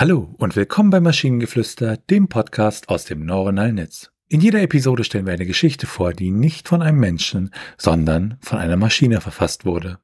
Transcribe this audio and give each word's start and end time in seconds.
Hallo 0.00 0.34
und 0.38 0.56
willkommen 0.56 0.88
bei 0.88 0.98
Maschinengeflüster, 0.98 1.98
dem 1.98 2.28
Podcast 2.30 2.88
aus 2.88 3.04
dem 3.04 3.26
neuronalen 3.26 3.74
Netz. 3.74 4.10
In 4.28 4.40
jeder 4.40 4.62
Episode 4.62 5.04
stellen 5.04 5.26
wir 5.26 5.34
eine 5.34 5.44
Geschichte 5.44 5.86
vor, 5.86 6.14
die 6.14 6.30
nicht 6.30 6.68
von 6.68 6.80
einem 6.80 6.98
Menschen, 6.98 7.50
sondern 7.76 8.38
von 8.40 8.58
einer 8.58 8.78
Maschine 8.78 9.20
verfasst 9.20 9.66
wurde. 9.66 9.98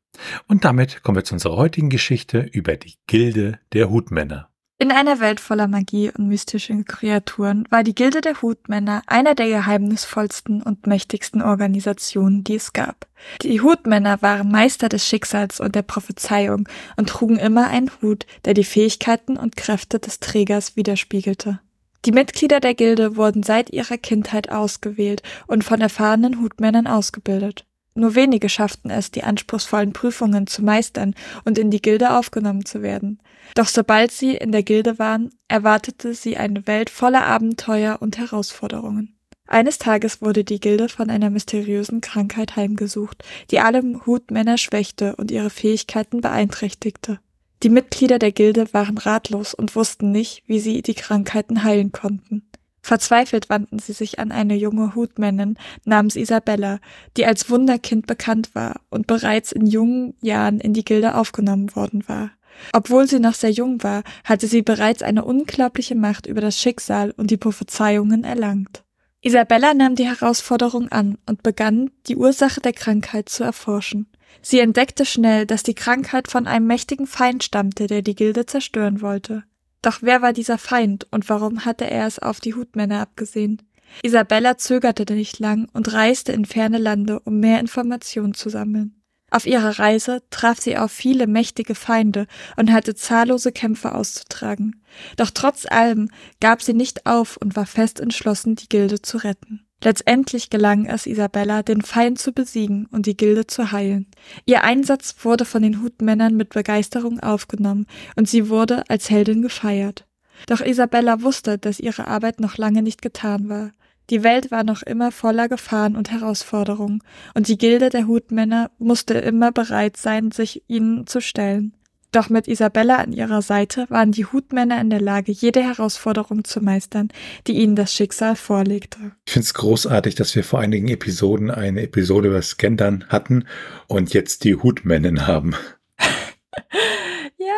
Und 0.49 0.67
damit 0.67 1.03
kommen 1.03 1.17
wir 1.17 1.25
zu 1.25 1.33
unserer 1.33 1.57
heutigen 1.57 1.89
Geschichte 1.89 2.41
über 2.41 2.77
die 2.77 2.97
Gilde 3.07 3.59
der 3.73 3.89
Hutmänner. 3.89 4.51
In 4.79 4.93
einer 4.93 5.21
Welt 5.21 5.41
voller 5.41 5.69
Magie 5.69 6.11
und 6.11 6.29
mystischen 6.29 6.85
Kreaturen 6.85 7.67
war 7.71 7.83
die 7.83 7.95
Gilde 7.95 8.21
der 8.21 8.43
Hutmänner 8.43 9.03
einer 9.07 9.35
der 9.35 9.49
geheimnisvollsten 9.49 10.63
und 10.63 10.87
mächtigsten 10.87 11.41
Organisationen, 11.41 12.45
die 12.45 12.57
es 12.57 12.75
gab. 12.75 13.07
Die 13.41 13.63
Hutmänner 13.63 14.21
waren 14.21 14.51
Meister 14.51 14.91
des 14.91 15.09
Schicksals 15.09 15.61
und 15.61 15.75
der 15.75 15.81
Prophezeiung 15.81 16.69
und 16.99 17.09
trugen 17.09 17.39
immer 17.39 17.69
einen 17.69 17.91
Hut, 18.03 18.27
der 18.45 18.53
die 18.53 18.65
Fähigkeiten 18.65 19.39
und 19.39 19.57
Kräfte 19.57 19.99
des 19.99 20.21
Trägers 20.21 20.77
widerspiegelte. 20.77 21.59
Die 22.05 22.13
Mitglieder 22.13 22.61
der 22.61 22.75
Gilde 22.75 23.17
wurden 23.17 23.43
seit 23.43 23.71
ihrer 23.71 23.97
Kindheit 23.97 24.51
ausgewählt 24.53 25.23
und 25.47 25.65
von 25.65 25.81
erfahrenen 25.81 26.43
Hutmännern 26.43 26.87
ausgebildet. 26.87 27.65
Nur 27.97 28.15
wenige 28.15 28.51
schafften 28.51 28.91
es, 28.91 29.11
die 29.11 29.25
anspruchsvollen 29.25 29.95
Prüfungen 29.95 30.47
zu 30.47 30.63
meistern 30.63 31.15
und 31.47 31.59
in 31.59 31.71
die 31.71 31.81
Gilde 31.81 32.15
aufgenommen 32.15 32.67
zu 32.67 32.83
werden. 32.83 33.21
Doch 33.55 33.67
sobald 33.67 34.13
sie 34.13 34.37
in 34.37 34.53
der 34.53 34.63
Gilde 34.63 34.99
waren, 34.99 35.31
erwartete 35.49 36.13
sie 36.13 36.37
eine 36.37 36.67
Welt 36.67 36.91
voller 36.91 37.25
Abenteuer 37.25 37.97
und 38.01 38.19
Herausforderungen. 38.19 39.17
Eines 39.47 39.79
Tages 39.79 40.21
wurde 40.21 40.45
die 40.45 40.61
Gilde 40.61 40.91
von 40.91 41.09
einer 41.09 41.31
mysteriösen 41.31 42.03
Krankheit 42.03 42.57
heimgesucht, 42.57 43.25
die 43.51 43.61
alle 43.61 43.83
Hutmänner 44.05 44.59
schwächte 44.59 45.17
und 45.17 45.31
ihre 45.31 45.51
Fähigkeiten 45.51 46.21
beeinträchtigte. 46.21 47.19
Die 47.63 47.71
Mitglieder 47.71 48.19
der 48.19 48.33
Gilde 48.33 48.75
waren 48.75 48.99
ratlos 48.99 49.55
und 49.55 49.75
wussten 49.75 50.13
nicht, 50.13 50.43
wie 50.47 50.59
sie 50.59 50.83
die 50.83 50.95
Krankheiten 50.95 51.65
heilen 51.65 51.93
konnten. 51.93 52.47
Verzweifelt 52.87 53.51
wandten 53.51 53.81
sie 53.81 53.93
sich 53.93 54.21
an 54.21 54.31
eine 54.31 54.55
junge 54.55 54.95
Hutmännin 54.95 55.59
namens 55.85 56.15
Isabella, 56.15 56.79
die 57.17 57.27
als 57.27 57.51
Wunderkind 57.51 58.07
bekannt 58.07 58.55
war 58.55 58.77
und 58.91 59.09
bereits 59.09 59.51
in 59.51 59.67
jungen 59.67 60.15
Jahren 60.21 60.61
in 60.61 60.73
die 60.73 60.85
Gilde 60.85 61.17
aufgenommen 61.17 61.75
worden 61.75 62.05
war. 62.07 62.31
Obwohl 62.73 63.09
sie 63.09 63.19
noch 63.19 63.35
sehr 63.35 63.51
jung 63.51 63.83
war, 63.83 64.05
hatte 64.23 64.47
sie 64.47 64.63
bereits 64.63 65.03
eine 65.03 65.25
unglaubliche 65.25 65.97
Macht 65.97 66.27
über 66.27 66.41
das 66.41 66.61
Schicksal 66.61 67.11
und 67.17 67.33
die 67.33 67.37
Prophezeiungen 67.37 68.23
erlangt. 68.23 68.85
Isabella 69.21 69.75
nahm 69.75 69.97
die 69.97 70.07
Herausforderung 70.07 70.87
an 70.93 71.19
und 71.29 71.43
begann, 71.43 71.91
die 72.07 72.15
Ursache 72.15 72.61
der 72.61 72.73
Krankheit 72.73 73.29
zu 73.29 73.43
erforschen. 73.43 74.07
Sie 74.43 74.61
entdeckte 74.61 75.05
schnell, 75.05 75.45
dass 75.45 75.65
die 75.65 75.75
Krankheit 75.75 76.29
von 76.29 76.47
einem 76.47 76.69
mächtigen 76.69 77.09
Feind 77.09 77.43
stammte, 77.43 77.89
der 77.89 78.03
die 78.03 78.15
Gilde 78.15 78.47
zerstören 78.47 79.01
wollte. 79.01 79.43
Doch 79.87 79.99
wer 80.01 80.21
war 80.21 80.33
dieser 80.33 80.59
Feind 80.59 81.07
und 81.13 81.29
warum 81.29 81.65
hatte 81.65 81.89
er 81.89 82.09
es 82.09 82.19
auf 82.19 82.41
die 82.41 82.55
Hutmänner 82.55 82.99
abgesehen? 82.99 83.63
Isabella 84.03 84.59
zögerte 84.59 85.15
nicht 85.15 85.39
lang 85.39 85.69
und 85.75 85.93
reiste 85.93 86.33
in 86.33 86.45
ferne 86.45 86.79
Lande, 86.79 87.21
um 87.21 87.39
mehr 87.39 87.61
Informationen 87.61 88.35
zu 88.35 88.49
sammeln. 88.49 89.01
Auf 89.31 89.47
ihrer 89.47 89.79
Reise 89.79 90.25
traf 90.31 90.61
sie 90.61 90.77
auf 90.77 90.91
viele 90.91 91.29
mächtige 91.29 91.77
Feinde 91.77 92.27
und 92.57 92.73
hatte 92.73 92.97
zahllose 92.97 93.53
Kämpfe 93.53 93.95
auszutragen. 93.95 94.83
Doch 95.17 95.31
trotz 95.31 95.67
allem 95.67 96.11
gab 96.41 96.63
sie 96.63 96.75
nicht 96.75 97.07
auf 97.07 97.37
und 97.37 97.55
war 97.55 97.67
fest 97.67 98.01
entschlossen, 98.01 98.57
die 98.57 98.69
Gilde 98.69 99.03
zu 99.03 99.19
retten. 99.19 99.66
Letztendlich 99.87 100.51
gelang 100.51 100.87
es 100.87 101.07
Isabella, 101.07 101.63
den 101.63 101.81
Feind 101.81 102.19
zu 102.19 102.33
besiegen 102.33 102.89
und 102.91 103.07
die 103.07 103.17
Gilde 103.17 103.47
zu 103.47 103.71
heilen. 103.71 104.09
Ihr 104.45 104.65
Einsatz 104.65 105.15
wurde 105.23 105.45
von 105.45 105.63
den 105.63 105.81
Hutmännern 105.81 106.35
mit 106.35 106.49
Begeisterung 106.49 107.21
aufgenommen 107.21 107.87
und 108.17 108.29
sie 108.29 108.49
wurde 108.49 108.83
als 108.91 109.11
Heldin 109.11 109.43
gefeiert. 109.43 110.05
Doch 110.49 110.61
Isabella 110.61 111.23
wusste, 111.23 111.57
dass 111.57 111.79
ihre 111.79 112.09
Arbeit 112.09 112.41
noch 112.41 112.59
lange 112.59 112.83
nicht 112.83 113.01
getan 113.01 113.49
war. 113.49 113.71
Die 114.11 114.25
Welt 114.25 114.51
war 114.51 114.65
noch 114.65 114.83
immer 114.83 115.13
voller 115.13 115.49
Gefahren 115.49 115.95
und 115.95 116.11
Herausforderungen, 116.11 117.01
und 117.35 117.47
die 117.47 117.57
Gilde 117.57 117.89
der 117.89 118.09
Hutmänner 118.09 118.73
musste 118.81 119.15
immer 119.15 119.53
bereit 119.53 119.97
sein, 119.97 120.33
sich 120.33 120.65
ihnen 120.67 121.07
zu 121.07 121.21
stellen. 121.21 121.77
Doch 122.17 122.31
mit 122.31 122.49
Isabella 122.49 122.97
an 122.97 123.13
ihrer 123.13 123.43
Seite 123.43 123.85
waren 123.91 124.11
die 124.11 124.25
Hutmänner 124.25 124.81
in 124.81 124.89
der 124.89 125.03
Lage, 125.03 125.33
jede 125.33 125.63
Herausforderung 125.63 126.45
zu 126.45 126.63
meistern, 126.63 127.09
die 127.47 127.53
ihnen 127.59 127.77
das 127.77 127.93
Schicksal 127.93 128.37
vorlegte. 128.37 129.13
Ich 129.27 129.35
finde 129.35 129.45
es 129.45 129.53
großartig, 129.53 130.15
dass 130.15 130.35
wir 130.35 130.43
vor 130.43 130.61
einigen 130.61 130.89
Episoden 130.89 131.51
eine 131.51 131.83
Episode 131.83 132.29
über 132.29 132.39
das 132.39 132.57
Gendern 132.57 133.05
hatten 133.11 133.45
und 133.87 134.15
jetzt 134.15 134.45
die 134.45 134.55
Hutmännin 134.55 135.27
haben. 135.27 135.57
ja, 137.37 137.53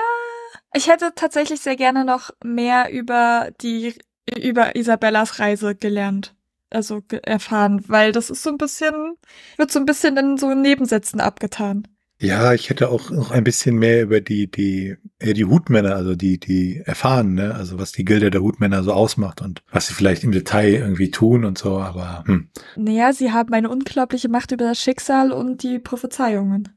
ich 0.74 0.88
hätte 0.88 1.12
tatsächlich 1.14 1.60
sehr 1.60 1.76
gerne 1.76 2.04
noch 2.04 2.30
mehr 2.42 2.90
über 2.90 3.50
die 3.62 3.94
über 4.36 4.74
Isabellas 4.74 5.38
Reise 5.38 5.76
gelernt 5.76 6.34
also 6.70 7.00
erfahren, 7.22 7.82
weil 7.86 8.12
das 8.12 8.28
ist 8.28 8.42
so 8.42 8.50
ein 8.50 8.58
bisschen, 8.58 9.14
wird 9.56 9.70
so 9.70 9.78
ein 9.78 9.86
bisschen 9.86 10.16
in 10.16 10.36
so 10.36 10.52
Nebensätzen 10.52 11.20
abgetan. 11.20 11.86
Ja, 12.20 12.52
ich 12.52 12.68
hätte 12.68 12.88
auch 12.88 13.10
noch 13.10 13.30
ein 13.30 13.44
bisschen 13.44 13.76
mehr 13.76 14.02
über 14.02 14.20
die, 14.20 14.50
die, 14.50 14.96
äh, 15.20 15.34
die 15.34 15.44
Hutmänner, 15.44 15.94
also 15.94 16.16
die, 16.16 16.40
die 16.40 16.82
erfahren, 16.84 17.34
ne? 17.34 17.54
Also 17.54 17.78
was 17.78 17.92
die 17.92 18.04
Gilde 18.04 18.30
der 18.30 18.42
Hutmänner 18.42 18.82
so 18.82 18.92
ausmacht 18.92 19.40
und 19.40 19.62
was 19.70 19.86
sie 19.86 19.94
vielleicht 19.94 20.24
im 20.24 20.32
Detail 20.32 20.74
irgendwie 20.74 21.12
tun 21.12 21.44
und 21.44 21.58
so, 21.58 21.78
aber 21.78 22.24
hm. 22.26 22.50
Naja, 22.74 23.12
sie 23.12 23.32
haben 23.32 23.52
eine 23.54 23.70
unglaubliche 23.70 24.28
Macht 24.28 24.50
über 24.50 24.64
das 24.64 24.82
Schicksal 24.82 25.30
und 25.30 25.62
die 25.62 25.78
Prophezeiungen. 25.78 26.68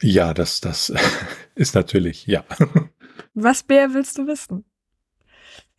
ja, 0.00 0.32
das, 0.34 0.60
das 0.60 0.92
ist 1.56 1.74
natürlich, 1.74 2.26
ja. 2.26 2.44
Was 3.34 3.66
mehr 3.66 3.92
willst 3.92 4.18
du 4.18 4.28
wissen? 4.28 4.64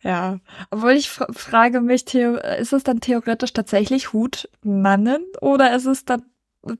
Ja, 0.02 0.38
obwohl 0.70 0.92
ich 0.92 1.08
frage 1.08 1.80
mich, 1.80 2.14
ist 2.14 2.72
es 2.72 2.82
dann 2.84 3.00
theoretisch 3.00 3.52
tatsächlich 3.52 4.12
Hutmannen 4.12 5.24
oder 5.40 5.74
ist 5.74 5.86
es 5.86 6.04
dann 6.04 6.22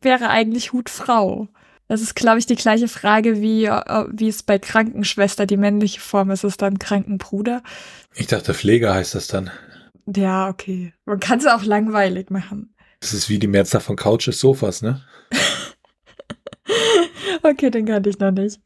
wäre 0.03 0.29
eigentlich 0.29 0.73
Hutfrau? 0.73 1.49
Das 1.89 2.03
ist, 2.03 2.15
glaube 2.15 2.39
ich, 2.39 2.47
die 2.47 2.55
gleiche 2.55 2.87
Frage, 2.87 3.41
wie, 3.41 3.65
äh, 3.65 4.05
wie 4.13 4.29
es 4.29 4.43
bei 4.43 4.59
Krankenschwester 4.59 5.47
die 5.47 5.57
männliche 5.57 6.01
Form 6.01 6.31
ist. 6.31 6.45
Ist 6.45 6.53
es 6.53 6.57
dann 6.59 6.79
Krankenbruder? 6.79 7.63
Ich 8.15 8.27
dachte, 8.27 8.53
Pfleger 8.53 8.95
heißt 8.95 9.15
das 9.15 9.27
dann. 9.27 9.51
Ja, 10.15 10.49
okay. 10.49 10.93
Man 11.07 11.21
kann 11.21 11.39
es 11.39 11.47
auch 11.47 11.65
langweilig 11.65 12.31
machen. 12.31 12.75
Das 13.01 13.15
ist 13.15 13.29
wie 13.29 13.39
die 13.39 13.47
Mehrzahl 13.47 13.81
von 13.81 13.97
Couches, 13.97 14.41
Sofas, 14.41 14.83
ne? 14.83 15.03
okay, 17.43 17.71
den 17.71 17.87
kannte 17.87 18.11
ich 18.11 18.19
noch 18.19 18.33
nicht. 18.33 18.61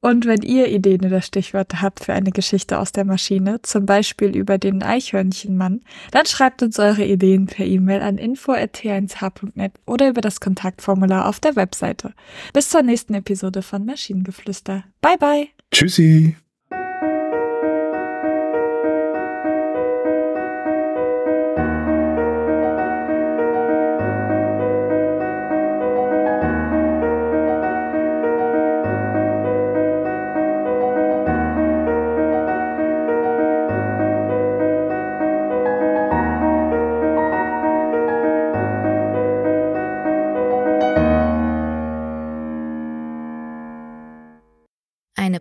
Und 0.00 0.26
wenn 0.26 0.42
ihr 0.42 0.68
Ideen 0.68 1.04
oder 1.04 1.20
Stichworte 1.20 1.82
habt 1.82 2.04
für 2.04 2.12
eine 2.12 2.30
Geschichte 2.30 2.78
aus 2.78 2.92
der 2.92 3.04
Maschine, 3.04 3.60
zum 3.62 3.84
Beispiel 3.84 4.36
über 4.36 4.56
den 4.56 4.82
Eichhörnchenmann, 4.82 5.80
dann 6.12 6.26
schreibt 6.26 6.62
uns 6.62 6.78
eure 6.78 7.04
Ideen 7.04 7.46
per 7.46 7.66
E-Mail 7.66 8.02
an 8.02 8.16
info.t1h.net 8.16 9.72
oder 9.86 10.08
über 10.08 10.20
das 10.20 10.40
Kontaktformular 10.40 11.26
auf 11.26 11.40
der 11.40 11.56
Webseite. 11.56 12.14
Bis 12.52 12.68
zur 12.68 12.82
nächsten 12.82 13.14
Episode 13.14 13.62
von 13.62 13.84
Maschinengeflüster. 13.84 14.84
Bye 15.00 15.18
bye. 15.18 15.48
Tschüssi. 15.72 16.36